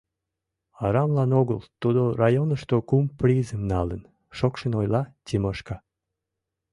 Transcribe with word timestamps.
Арамлан 0.85 1.31
огыл 1.41 1.59
тудо 1.81 2.01
районышто 2.21 2.75
кум 2.89 3.05
призым 3.19 3.61
налын!— 3.73 4.01
шокшын 4.37 4.73
ойла 4.79 5.01
Тимошка. 5.25 5.77